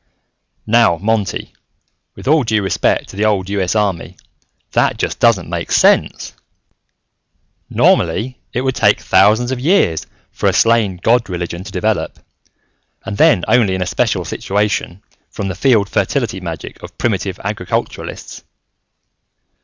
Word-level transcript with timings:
"Now, 0.65 0.97
Monty, 0.97 1.53
with 2.15 2.27
all 2.27 2.41
due 2.43 2.63
respect 2.63 3.09
to 3.09 3.15
the 3.15 3.25
old 3.25 3.51
US 3.51 3.75
Army, 3.75 4.17
that 4.71 4.97
just 4.97 5.19
doesn't 5.19 5.47
make 5.47 5.71
sense! 5.71 6.33
Normally, 7.69 8.39
it 8.51 8.61
would 8.61 8.73
take 8.73 8.99
thousands 8.99 9.51
of 9.51 9.59
years 9.59 10.07
for 10.31 10.49
a 10.49 10.53
slain 10.53 10.97
god 10.97 11.29
religion 11.29 11.63
to 11.65 11.71
develop, 11.71 12.17
and 13.05 13.17
then 13.19 13.45
only 13.47 13.75
in 13.75 13.81
a 13.83 13.85
special 13.85 14.25
situation, 14.25 15.03
from 15.29 15.49
the 15.49 15.53
field 15.55 15.87
fertility 15.87 16.39
magic 16.39 16.81
of 16.81 16.97
primitive 16.97 17.39
agriculturists. 17.43 18.41